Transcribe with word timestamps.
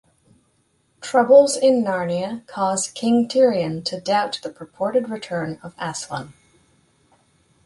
Troubles 0.99 1.55
in 1.55 1.83
Narnia 1.83 2.43
cause 2.47 2.87
King 2.89 3.27
Tirian 3.27 3.83
to 3.85 4.01
doubt 4.01 4.39
the 4.41 4.49
purported 4.49 5.09
return 5.11 5.59
of 5.61 5.75
Aslan. 5.77 6.33